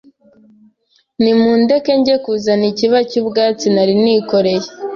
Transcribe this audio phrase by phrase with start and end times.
[1.21, 4.67] Nimundeke njye kuzana ikiba cy' ubwa tsi nari nikoreye